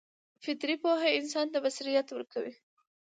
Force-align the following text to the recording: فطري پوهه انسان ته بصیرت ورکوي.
فطري 0.43 0.75
پوهه 0.83 1.09
انسان 1.19 1.45
ته 1.53 1.57
بصیرت 1.65 2.07
ورکوي. 2.11 2.53